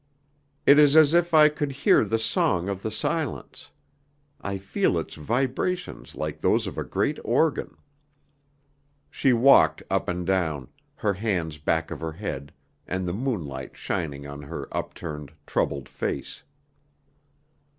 [0.65, 3.69] It is as if I could hear the song of the silence,
[4.41, 7.77] I feel its vibrations like those of a great organ."
[9.11, 12.51] She walked up and down, her hands back of her head,
[12.87, 16.41] and the moonlight shining on her upturned, troubled face.